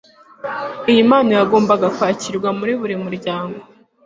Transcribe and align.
Iyi 0.91 1.01
mpano 1.09 1.31
yagombaga 1.39 1.87
kwakirwa 1.95 2.49
muri 2.59 2.73
buri 2.79 2.95
muryango 3.03 3.59